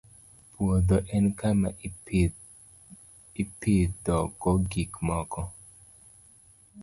[0.53, 1.69] Puodho en kama
[3.41, 5.41] ipidhogo gik moko